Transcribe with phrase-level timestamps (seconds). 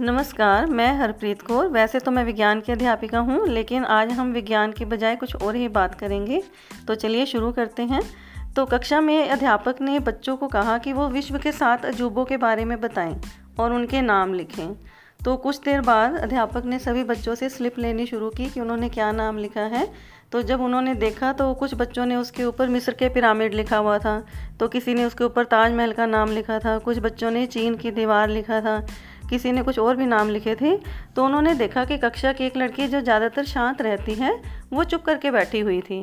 [0.00, 4.72] नमस्कार, मैं हरप्रीत कौर। वैसे तो मैं विज्ञान की अध्यापिका हूँ, लेकिन आज हम विज्ञान
[4.72, 6.42] के बजाय कुछ और ही बात करेंगे।
[6.88, 8.02] तो चलिए शुरू करते हैं।
[8.56, 12.36] तो कक्षा में अध्यापक ने बच्चों को कहा कि वो विश्व के सात अजूबों के
[12.36, 13.20] बारे में बताएँ
[13.58, 14.76] और उनके नाम लिखें।
[15.24, 18.88] तो कुछ देर बाद अध्यापक ने सभी बच्चों से स्लिप लेनी शुरू की कि उन्होंने
[18.88, 19.88] क्या नाम लिखा है।
[20.32, 23.98] तो जब उन्होंने देखा तो कुछ बच्चों ने उसके ऊपर मिस्र के पिरामिड लिखा हुआ
[23.98, 24.24] था।
[24.60, 27.90] तो किसी ने उसके ऊपर ताजमहल का नाम लिखा था। कुछ बच्चों ने चीन की
[27.90, 28.86] दीवार लिखा था।
[29.30, 30.76] किसी ने कुछ और भी नाम लिखे थे
[31.16, 34.34] तो उन्होंने देखा कि कक्षा की एक लड़की जो ज़्यादातर शांत रहती है,
[34.72, 36.02] वो चुप करके बैठी हुई थी।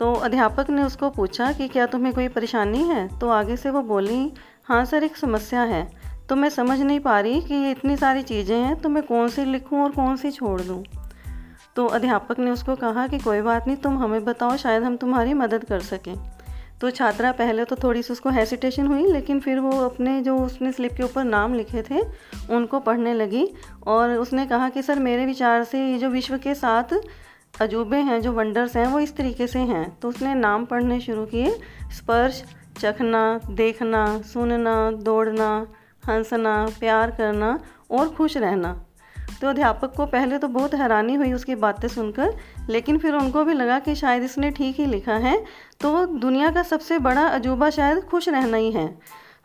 [0.00, 3.06] तो अध्यापक ने उसको पूछा कि क्या तुम्हें कोई परेशानी है?
[3.18, 4.32] तो आगे से वो बोली
[4.64, 5.88] हाँ सर, एक समस्या है।
[6.28, 9.28] तो मैं समझ नहीं पा रही कि ये इतनी सारी चीज़ें हैं तो मैं कौन
[9.28, 10.82] सी लिखूँ और कौन सी छोड़ दूँ?
[11.76, 15.34] तो अध्यापक ने उसको कहा कि, कोई बात नहीं, तुम हमें बताओ, शायद हम तुम्हारी
[15.34, 16.14] मदद कर सकें।
[16.80, 20.72] तो छात्रा पहले तो थोड़ी सी उसको हेसिटेशन हुई, लेकिन फिर वो अपने जो उसने
[20.72, 22.00] स्लिप के ऊपर नाम लिखे थे,
[22.50, 23.48] उनको पढ़ने लगी
[23.86, 27.00] और उसने कहा कि, सर, मेरे विचार से ये जो विश्व के सात
[27.60, 31.26] अजूबे हैं, जो वंडर्स हैं, वो इस तरीके से हैं। तो उसने नाम पढ़ने शुरू
[31.26, 31.50] किए,
[31.92, 32.44] स्पर्श,
[32.78, 35.66] चखना, देखना, सुनना, दौड़ना,
[36.08, 38.86] हंसना, प्यार करना और खुश रहना।
[39.40, 42.34] तो अध्यापक को पहले तो बहुत हैरानी हुई उसकी बातें सुनकर,
[42.70, 45.36] लेकिन फिर उनको भी लगा कि शायद इसने ठीक ही लिखा है।
[45.80, 48.88] तो दुनिया का सबसे बड़ा अजूबा शायद खुश रहना ही है।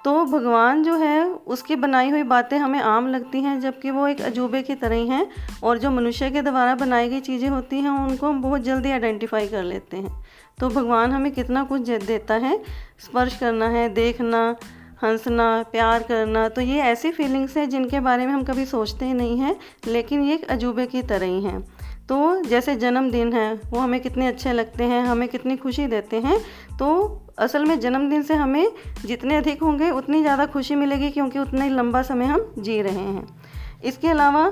[0.06, 4.22] तो भगवान जो है, उसकी बनाई हुई बातें हमें आम लगती हैं, जबकि वो एक
[4.22, 5.28] अजूबे की तरह ही हैं
[5.64, 9.48] और जो मनुष्य के द्वारा बनाई गई चीज़ें होती हैं, उनको हम बहुत जल्दी आइडेंटिफाई
[9.48, 10.24] कर लेते हैं।
[10.60, 12.58] तो भगवान हमें कितना कुछ देता है,
[13.00, 14.56] स्पर्श करना है, देखना
[15.04, 19.14] हंसना, प्यार करना तो ये ऐसी फीलिंग्स हैं जिनके बारे में हम कभी सोचते ही
[19.14, 19.56] नहीं हैं,
[19.88, 21.62] लेकिन ये अजूबे की तरह ही हैं।
[22.08, 26.40] तो जैसे जन्मदिन है, वो हमें कितने अच्छे लगते हैं, हमें कितनी खुशी देते हैं
[26.80, 28.72] तो असल में जन्मदिन से हमें
[29.06, 32.94] जितने अधिक होंगे, उतनी ज़्यादा खुशी मिलेगी क्योंकि उतना ही लंबा समय हम जी रहे
[32.96, 33.28] हैं।
[33.84, 34.50] इसके अलावा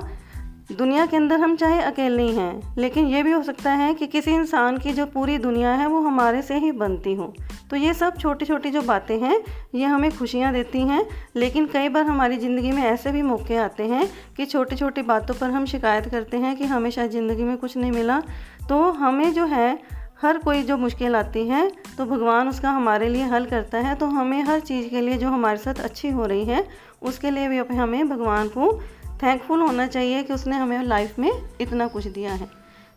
[0.68, 4.06] दुनिया के अंदर हम चाहे अकेले ही हैं लेकिन ये भी हो सकता है कि
[4.06, 7.32] किसी इंसान की जो पूरी दुनिया है, वो हमारे से ही बनती हो।
[7.70, 9.40] तो ये सब छोटी छोटी जो बातें हैं,
[9.74, 11.04] ये हमें खुशियाँ देती हैं,
[11.36, 15.34] लेकिन कई बार हमारी ज़िंदगी में ऐसे भी मौके आते हैं कि छोटी छोटी बातों
[15.34, 18.20] पर हम शिकायत करते हैं कि हमें शायद ज़िंदगी में कुछ नहीं मिला।
[18.68, 19.78] तो हमें जो है,
[20.22, 24.06] हर कोई जो मुश्किल आती है तो भगवान उसका हमारे लिए हल करता है। तो
[24.08, 26.66] हमें हर चीज़ के लिए जो हमारे साथ अच्छी हो रही है,
[27.02, 28.78] उसके लिए भी हमें भगवान को
[29.24, 32.50] थैंकफुल होना चाहिए कि उसने हमें लाइफ में इतना कुछ दिया है।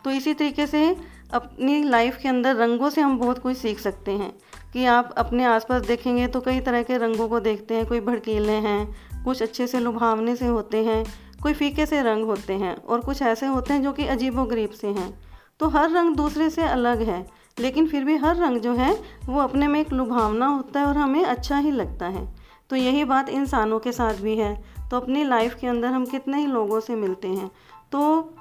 [0.03, 0.97] तो इसी तरीके से
[1.33, 4.33] अपनी लाइफ के अंदर रंगों से हम बहुत कुछ सीख सकते हैं।
[4.73, 8.51] कि आप अपने आसपास देखेंगे तो कई तरह के रंगों को देखते हैं, कोई भड़कीले
[8.51, 11.05] हैं, कुछ अच्छे से लुभावने से होते हैं,
[11.43, 14.69] कोई फीके से रंग होते हैं और कुछ ऐसे होते हैं जो कि अजीबो गरीब
[14.69, 15.19] से हैं।
[15.59, 17.27] तो हर रंग दूसरे से अलग है,
[17.59, 20.97] लेकिन फिर भी हर रंग जो है, वो अपने में एक लुभावना होता है और
[20.97, 22.35] हमें अच्छा ही लगता है।
[22.69, 26.37] तो यही बात इंसानों के साथ भी है। तो अपनी लाइफ के अंदर हम कितने
[26.37, 27.51] ही लोगों से मिलते हैं।
[27.91, 28.33] तो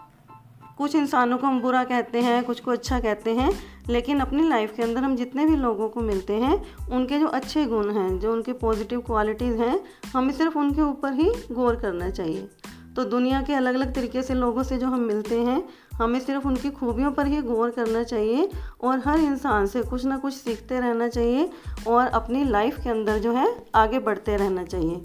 [0.78, 3.52] कुछ इंसानों को हम बुरा कहते हैं, कुछ को अच्छा कहते हैं,
[3.88, 7.64] लेकिन अपनी लाइफ के अंदर हम जितने भी लोगों को मिलते हैं, उनके जो अच्छे
[7.64, 9.80] गुण हैं, जो उनके पॉजिटिव क्वालिटीज़ हैं,
[10.12, 12.48] हमें सिर्फ़ उनके ऊपर ही गौर करना चाहिए।
[12.96, 16.46] तो दुनिया के अलग अलग तरीके से लोगों से जो हम मिलते हैं, हमें सिर्फ़
[16.48, 18.48] उनकी खूबियों पर ही गौर करना चाहिए
[18.80, 21.50] और हर इंसान से कुछ ना कुछ सीखते रहना चाहिए
[21.88, 25.02] और अपनी लाइफ के अंदर जो है, आगे बढ़ते रहना चाहिए।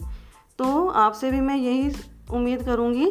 [0.61, 1.91] तो आपसे भी मैं यही
[2.31, 3.05] उम्मीद करूँगी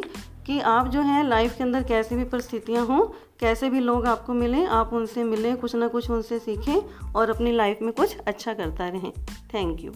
[0.45, 2.99] कि आप जो है लाइफ के अंदर कैसी भी परिस्थितियाँ हों,
[3.39, 7.51] कैसे भी लोग आपको मिलें, आप उनसे मिलें, कुछ ना कुछ उनसे सीखें और अपनी
[7.51, 9.11] लाइफ में कुछ अच्छा करता रहें।
[9.53, 9.91] थैंक यू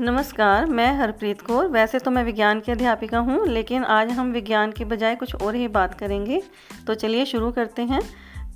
[0.00, 4.72] नमस्कार, मैं हरप्रीत कौर। वैसे तो मैं विज्ञान की अध्यापिका हूँ, लेकिन आज हम विज्ञान
[4.72, 6.42] के बजाय कुछ और ही बात करेंगे।
[6.86, 8.00] तो चलिए शुरू करते हैं।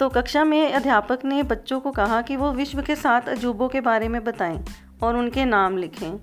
[0.01, 3.81] तो कक्षा में अध्यापक ने बच्चों को कहा कि वो विश्व के सात अजूबों के
[3.81, 4.65] बारे में बताएँ
[5.03, 6.19] और उनके नाम लिखें।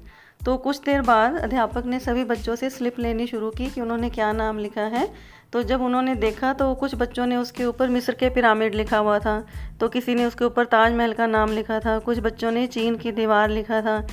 [0.46, 4.10] तो कुछ देर बाद अध्यापक ने सभी बच्चों से स्लिप लेनी शुरू की कि उन्होंने
[4.10, 5.10] क्या नाम लिखा है।
[5.54, 9.20] तो जब उन्होंने देखा तो कुछ बच्चों ने उसके ऊपर मिस्र के पिरामिड लिखा हुआ
[9.20, 9.44] था।
[9.80, 13.12] तो किसी ने उसके ऊपर ताजमहल का नाम लिखा था। कुछ बच्चों ने चीन की
[13.12, 14.06] दीवार लिखा था।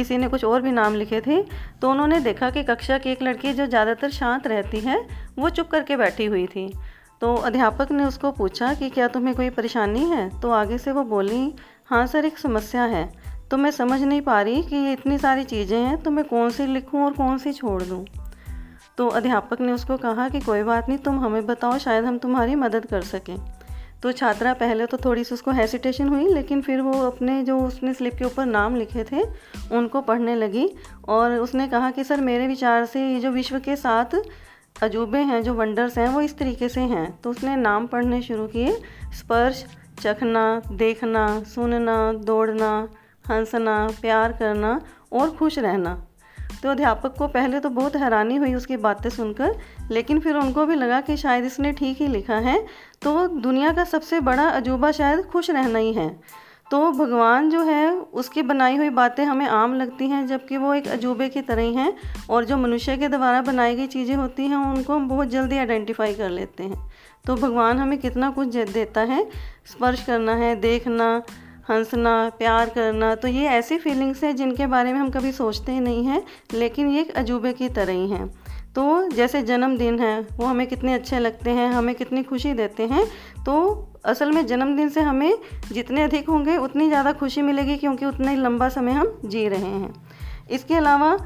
[0.00, 1.42] किसी ने कुछ और भी नाम लिखे थे
[1.82, 5.00] तो उन्होंने देखा कि कक्षा की एक लड़की जो ज़्यादातर शांत रहती है,
[5.38, 6.72] वो चुप करके बैठी हुई थी।
[7.20, 10.28] तो अध्यापक ने उसको पूछा कि क्या तुम्हें कोई परेशानी है?
[10.40, 11.52] तो आगे से वो बोली
[11.86, 13.04] हाँ सर, एक समस्या है।
[13.50, 16.50] तो मैं समझ नहीं पा रही कि ये इतनी सारी चीज़ें हैं तो मैं कौन
[16.50, 18.04] सी लिखूँ और कौन सी छोड़ दूँ?
[18.98, 22.54] तो अध्यापक ने उसको कहा कि, कोई बात नहीं, तुम हमें बताओ, शायद हम तुम्हारी
[22.54, 23.36] मदद कर सकें।
[24.02, 27.94] तो छात्रा पहले तो थोड़ी सी उसको हेसिटेशन हुई, लेकिन फिर वो अपने जो उसने
[27.94, 29.22] स्लिप के ऊपर नाम लिखे थे,
[29.72, 30.70] उनको पढ़ने लगी
[31.08, 34.14] और उसने कहा कि, सर, मेरे विचार से ये जो विश्व के सात
[34.82, 38.46] अजूबे हैं, जो वंडर्स हैं, वो इस तरीके से हैं। तो उसने नाम पढ़ने शुरू
[38.46, 38.80] किए,
[39.12, 39.66] स्पर्श,
[40.00, 42.88] चखना, देखना, सुनना, दौड़ना,
[43.30, 44.80] हंसना, प्यार करना
[45.12, 46.06] और खुश रहना।
[46.62, 49.54] तो अध्यापक को पहले तो बहुत हैरानी हुई उसकी बातें सुनकर,
[49.90, 52.58] लेकिन फिर उनको भी लगा कि शायद इसने ठीक ही लिखा है।
[53.02, 56.08] तो दुनिया का सबसे बड़ा अजूबा शायद खुश रहना ही है।
[56.70, 60.88] तो भगवान जो है, उसकी बनाई हुई बातें हमें आम लगती हैं, जबकि वो एक
[60.88, 61.92] अजूबे की तरह ही हैं
[62.30, 66.14] और जो मनुष्य के द्वारा बनाई गई चीज़ें होती हैं, उनको हम बहुत जल्दी आइडेंटिफाई
[66.14, 66.90] कर लेते हैं।
[67.26, 69.24] तो भगवान हमें कितना कुछ देता है।
[69.66, 71.22] स्पर्श करना है, देखना
[71.70, 75.80] हंसना, प्यार करना तो ये ऐसी फीलिंग्स हैं जिनके बारे में हम कभी सोचते ही
[75.80, 76.22] नहीं हैं,
[76.54, 78.28] लेकिन ये एक अजूबे की तरह ही हैं।
[78.74, 83.04] तो जैसे जन्मदिन है, वो हमें कितने अच्छे लगते हैं, हमें कितनी खुशी देते हैं
[83.44, 85.38] तो असल में जन्मदिन से हमें
[85.72, 89.60] जितने अधिक होंगे, उतनी ज़्यादा खुशी मिलेगी क्योंकि उतना ही लंबा समय हम जी रहे
[89.60, 89.92] हैं।
[90.50, 91.16] इसके अलावा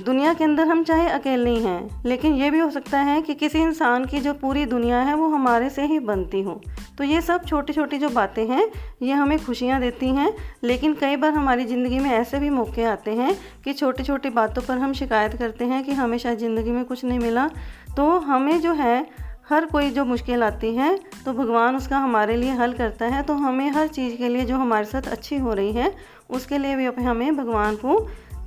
[0.00, 3.34] दुनिया के अंदर हम चाहे अकेले ही हैं, लेकिन ये भी हो सकता है कि
[3.34, 6.60] किसी इंसान की जो पूरी दुनिया है वो हमारे से ही बनती हो।
[6.98, 8.68] तो ये सब छोटी छोटी जो बातें हैं,
[9.02, 10.32] ये हमें खुशियाँ देती हैं,
[10.64, 14.62] लेकिन कई बार हमारी ज़िंदगी में ऐसे भी मौके आते हैं कि छोटी छोटी बातों
[14.62, 17.48] पर हम शिकायत करते हैं कि हमें शायद ज़िंदगी में कुछ नहीं मिला।
[17.96, 19.06] तो हमें जो है,
[19.48, 23.34] हर कोई जो मुश्किल आती है तो भगवान उसका हमारे लिए हल करता है। तो
[23.36, 25.92] हमें हर चीज़ के लिए जो हमारे साथ अच्छी हो रही है,
[26.30, 27.98] उसके लिए भी हमें भगवान को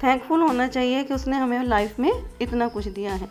[0.03, 2.11] थैंकफुल होना चाहिए कि उसने हमें लाइफ में
[2.41, 3.29] इतना कुछ दिया है।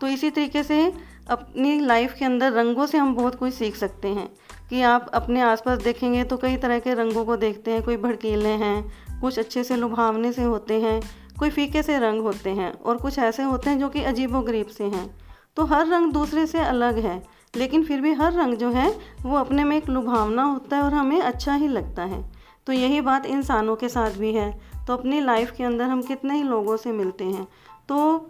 [0.00, 0.92] तो इसी तरीके से
[1.30, 4.32] अपनी लाइफ के अंदर रंगों से हम बहुत कुछ सीख सकते हैं।
[4.70, 8.48] कि आप अपने आसपास देखेंगे तो कई तरह के रंगों को देखते हैं, कोई भड़कीले
[8.48, 11.02] हैं, कुछ अच्छे से लुभावने से होते हैं,
[11.38, 14.66] कोई फीके से रंग होते हैं और कुछ ऐसे होते हैं जो कि अजीब गरीब
[14.66, 15.18] से हैं।
[15.56, 17.22] तो हर रंग दूसरे से अलग है,
[17.56, 20.94] लेकिन फिर भी हर रंग जो है, वो अपने में एक लुभावना होता है और
[20.94, 22.32] हमें अच्छा ही लगता है।
[22.66, 26.34] तो यही बात इंसानों के साथ भी है। तो अपनी लाइफ के अंदर हम कितने
[26.34, 27.48] ही लोगों से मिलते हैं।
[27.88, 28.26] तो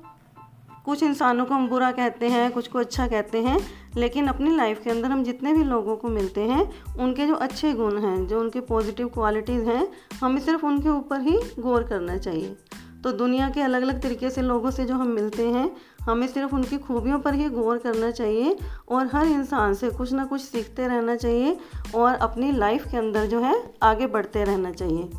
[0.85, 3.59] कुछ इंसानों को हम बुरा कहते हैं, कुछ को अच्छा कहते हैं,
[3.97, 7.73] लेकिन अपनी लाइफ के अंदर हम जितने भी लोगों को मिलते हैं, उनके जो अच्छे
[7.73, 9.89] गुण हैं, जो उनके पॉजिटिव क्वालिटीज़ हैं,
[10.21, 12.57] हमें सिर्फ़ उनके ऊपर ही गौर करना चाहिए।
[13.05, 16.55] तो दुनिया के अलग अलग तरीके से लोगों से जो हम मिलते हैं, हमें सिर्फ़
[16.55, 18.59] उनकी खूबियों पर ही गौर करना चाहिए
[18.89, 21.57] और हर इंसान से कुछ ना कुछ सीखते रहना चाहिए
[21.95, 25.11] और अपनी लाइफ के अंदर जो है, आगे बढ़ते रहना चाहिए।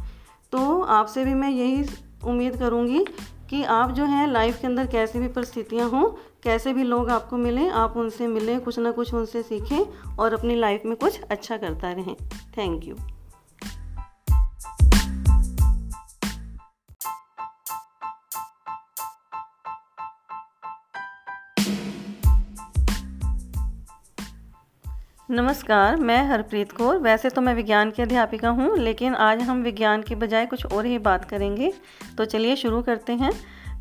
[0.53, 1.85] तो आपसे भी मैं यही
[2.23, 3.05] उम्मीद करूँगी
[3.50, 6.03] कि आप जो है लाइफ के अंदर कैसी भी परिस्थितियाँ हों,
[6.44, 10.55] कैसे भी लोग आपको मिलें, आप उनसे मिलें, कुछ ना कुछ उनसे सीखें और अपनी
[10.55, 12.15] लाइफ में कुछ अच्छा करता रहें।
[12.57, 12.95] थैंक यू
[25.33, 30.01] नमस्कार, मैं हरप्रीत कौर। वैसे तो मैं विज्ञान की अध्यापिका हूँ, लेकिन आज हम विज्ञान
[30.01, 31.71] की बजाय कुछ और ही बात करेंगे।
[32.18, 33.31] तो चलिए शुरू करते हैं।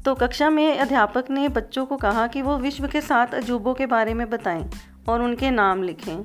[0.02, 3.87] तो कक्षा में अध्यापक ने बच्चों को कहा कि वो विश्व के सात अजूबों के
[3.87, 4.70] बारे में बताएँ
[5.08, 6.25] और उनके नाम लिखें।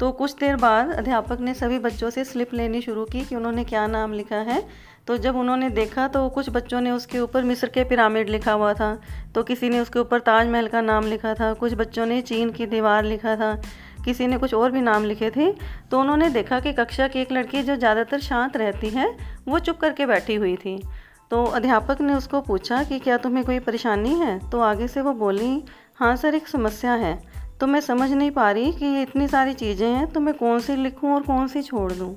[0.00, 3.64] तो कुछ देर बाद अध्यापक ने सभी बच्चों से स्लिप लेनी शुरू की कि उन्होंने
[3.64, 4.62] क्या नाम लिखा है।
[5.06, 8.72] तो जब उन्होंने देखा तो कुछ बच्चों ने उसके ऊपर मिस्र के पिरामिड लिखा हुआ
[8.74, 8.98] था।
[9.34, 12.66] तो किसी ने उसके ऊपर ताजमहल का नाम लिखा था। कुछ बच्चों ने चीन की
[12.66, 13.60] दीवार लिखा था।
[14.04, 15.50] किसी ने कुछ और भी नाम लिखे थे
[15.90, 19.16] तो उन्होंने देखा कि कक्षा की एक लड़की जो ज़्यादातर शांत रहती है,
[19.48, 20.82] वो चुप करके बैठी हुई थी।
[21.30, 24.38] तो अध्यापक ने उसको पूछा कि क्या तुम्हें कोई परेशानी है?
[24.50, 25.62] तो आगे से वो बोली
[25.96, 27.18] हाँ सर, एक समस्या है।
[27.60, 30.60] तो मैं समझ नहीं पा रही कि ये इतनी सारी चीज़ें हैं तो मैं कौन
[30.60, 32.14] सी लिखूँ और कौन सी छोड़ दूँ?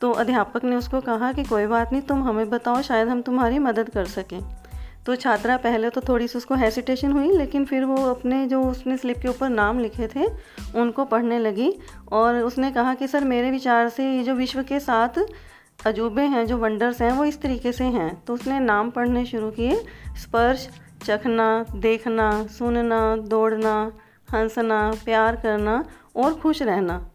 [0.00, 3.58] तो अध्यापक ने उसको कहा कि, कोई बात नहीं, तुम हमें बताओ, शायद हम तुम्हारी
[3.58, 4.40] मदद कर सकें।
[5.06, 8.96] तो छात्रा पहले तो थोड़ी सी उसको हेसिटेशन हुई, लेकिन फिर वो अपने जो उसने
[8.96, 10.26] स्लिप के ऊपर नाम लिखे थे,
[10.78, 11.78] उनको पढ़ने लगी
[12.12, 15.08] और उसने कहा कि, सर, मेरे विचार से ये जो विश्व के साथ
[15.86, 19.50] अजूबे हैं, जो वंडर्स हैं, वो इस तरीके से हैं। तो उसने नाम पढ़ने शुरू
[19.50, 19.84] किए,
[20.16, 20.68] स्पर्श,
[21.04, 23.92] चखना, देखना, सुनना, दौड़ना,
[24.34, 25.84] हंसना, प्यार करना
[26.16, 27.11] और खुश रहना।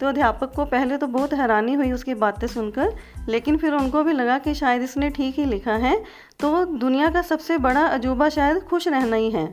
[0.00, 2.92] तो अध्यापक को पहले तो बहुत हैरानी हुई उसकी बातें सुनकर,
[3.28, 5.96] लेकिन फिर उनको भी लगा कि शायद इसने ठीक ही लिखा है।
[6.40, 9.46] तो दुनिया का सबसे बड़ा अजूबा शायद खुश रहना ही है।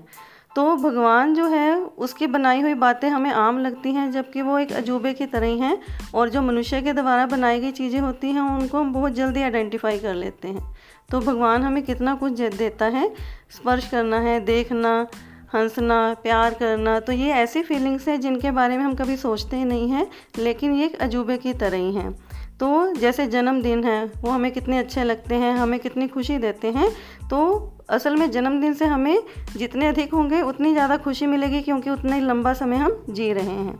[0.55, 4.71] तो भगवान जो है, उसकी बनाई हुई बातें हमें आम लगती हैं, जबकि वो एक
[4.71, 5.77] अजूबे की तरह ही हैं
[6.15, 9.99] और जो मनुष्य के द्वारा बनाई गई चीज़ें होती हैं, उनको हम बहुत जल्दी आइडेंटिफाई
[9.99, 10.75] कर लेते हैं।
[11.11, 13.07] तो भगवान हमें कितना कुछ देता है।
[13.51, 15.07] स्पर्श करना है, देखना
[15.53, 19.65] हंसना, प्यार करना तो ये ऐसी फीलिंग्स हैं जिनके बारे में हम कभी सोचते ही
[19.65, 20.07] नहीं हैं,
[20.37, 22.11] लेकिन ये एक अजूबे की तरह ही हैं।
[22.59, 26.89] तो जैसे जन्मदिन है, वो हमें कितने अच्छे लगते हैं, हमें कितनी खुशी देते हैं
[27.29, 29.23] तो असल में जन्मदिन से हमें
[29.57, 33.43] जितने अधिक होंगे, उतनी ज़्यादा खुशी मिलेगी क्योंकि उतना ही लंबा समय हम जी रहे
[33.43, 33.77] हैं।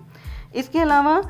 [0.56, 1.22] इसके अलावा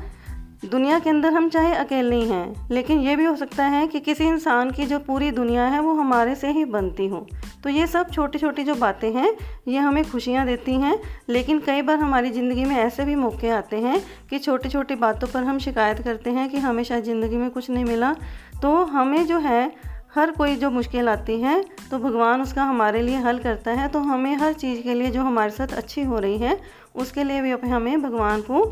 [0.64, 4.00] दुनिया के अंदर हम चाहे अकेले ही हैं, लेकिन ये भी हो सकता है कि
[4.00, 7.26] किसी इंसान की जो पूरी दुनिया है वो हमारे से ही बनती हो।
[7.64, 9.34] तो ये सब छोटी छोटी जो बातें हैं,
[9.68, 13.76] ये हमें खुशियाँ देती हैं, लेकिन कई बार हमारी ज़िंदगी में ऐसे भी मौके आते
[13.76, 17.50] हैं कि छोटी छोटी बातों पर हम शिकायत करते हैं कि हमें शायद ज़िंदगी में
[17.50, 18.14] कुछ नहीं मिला।
[18.62, 23.16] तो हमें जो है, हर कोई जो मुश्किल आती है तो भगवान उसका हमारे लिए
[23.18, 26.38] हल करता है। तो हमें हर चीज़ के लिए जो हमारे साथ अच्छी हो रही
[26.38, 26.58] है,
[26.94, 28.64] उसके लिए भी हमें भगवान को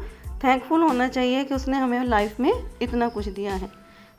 [0.44, 3.70] थैंकफुल होना चाहिए कि उसने हमें लाइफ में इतना कुछ दिया है।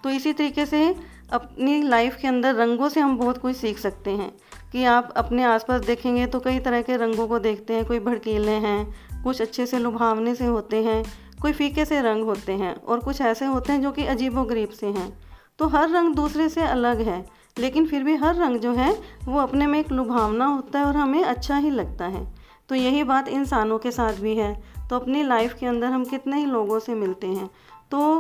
[0.04, 0.96] तो इसी तरीके से
[1.34, 4.34] अपनी लाइफ के अंदर रंगों से हम बहुत कुछ सीख सकते हैं।
[4.72, 8.52] कि आप अपने आसपास देखेंगे तो कई तरह के रंगों को देखते हैं, कोई भड़कीले
[8.52, 11.04] हैं, कुछ अच्छे से लुभावने से होते हैं,
[11.42, 14.70] कोई फीके से रंग होते हैं और कुछ ऐसे होते हैं जो कि अजीब गरीब
[14.70, 15.20] से हैं।
[15.60, 17.26] तो हर रंग दूसरे से अलग है,
[17.60, 20.96] लेकिन फिर भी हर रंग जो है, वो अपने में एक लुभावना होता है और
[20.96, 22.34] हमें अच्छा ही लगता है।
[22.70, 26.38] तो यही बात इंसानों के साथ भी है। तो अपनी लाइफ के अंदर हम कितने
[26.38, 27.50] ही लोगों से मिलते हैं।
[27.92, 28.20] तो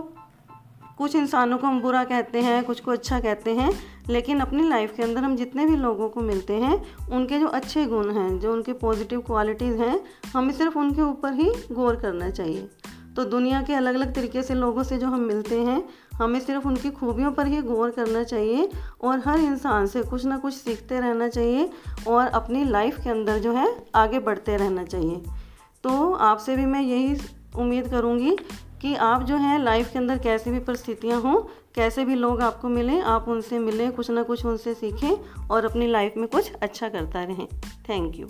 [0.97, 4.95] कुछ इंसानों को हम बुरा कहते हैं, कुछ को अच्छा कहते हैं, लेकिन अपनी लाइफ
[4.95, 8.53] के अंदर हम जितने भी लोगों को मिलते हैं, उनके जो अच्छे गुण हैं, जो
[8.53, 10.03] उनके पॉजिटिव क्वालिटीज़ हैं,
[10.33, 12.69] हमें सिर्फ़ उनके ऊपर ही गौर करना चाहिए।
[13.15, 15.83] तो दुनिया के अलग अलग तरीके से लोगों से जो हम मिलते हैं,
[16.15, 18.69] हमें सिर्फ़ उनकी खूबियों पर ही गौर करना चाहिए
[19.01, 21.69] और हर इंसान से कुछ ना कुछ सीखते रहना चाहिए
[22.07, 25.42] और अपनी लाइफ के अंदर जो है, आगे बढ़ते रहना चाहिए।
[25.83, 27.15] तो आपसे भी मैं यही
[27.55, 28.35] उम्मीद करूँगी
[28.81, 31.35] कि आप जो है लाइफ के अंदर कैसी भी परिस्थितियाँ हों,
[31.75, 35.87] कैसे भी लोग आपको मिलें, आप उनसे मिलें, कुछ ना कुछ उनसे सीखें और अपनी
[35.87, 37.47] लाइफ में कुछ अच्छा करता रहें।
[37.89, 38.27] Thank you